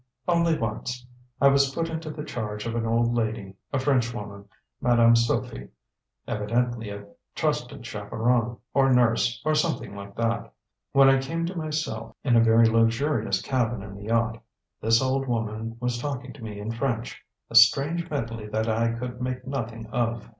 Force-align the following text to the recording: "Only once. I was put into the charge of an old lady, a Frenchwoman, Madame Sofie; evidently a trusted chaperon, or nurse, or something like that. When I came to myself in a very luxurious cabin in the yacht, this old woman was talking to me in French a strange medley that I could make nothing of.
"Only 0.27 0.57
once. 0.57 1.05
I 1.39 1.47
was 1.49 1.75
put 1.75 1.87
into 1.87 2.09
the 2.09 2.23
charge 2.23 2.65
of 2.65 2.73
an 2.73 2.87
old 2.87 3.13
lady, 3.13 3.53
a 3.71 3.77
Frenchwoman, 3.77 4.45
Madame 4.81 5.13
Sofie; 5.15 5.69
evidently 6.27 6.89
a 6.89 7.05
trusted 7.35 7.85
chaperon, 7.85 8.57
or 8.73 8.91
nurse, 8.91 9.39
or 9.45 9.53
something 9.53 9.95
like 9.95 10.15
that. 10.15 10.51
When 10.91 11.07
I 11.07 11.21
came 11.21 11.45
to 11.45 11.55
myself 11.55 12.15
in 12.23 12.35
a 12.35 12.43
very 12.43 12.67
luxurious 12.67 13.43
cabin 13.43 13.83
in 13.83 13.93
the 13.93 14.05
yacht, 14.05 14.41
this 14.81 15.03
old 15.03 15.27
woman 15.27 15.77
was 15.79 15.99
talking 16.01 16.33
to 16.33 16.43
me 16.43 16.59
in 16.59 16.71
French 16.71 17.23
a 17.51 17.55
strange 17.55 18.09
medley 18.09 18.47
that 18.47 18.67
I 18.67 18.93
could 18.93 19.21
make 19.21 19.45
nothing 19.45 19.85
of. 19.91 20.27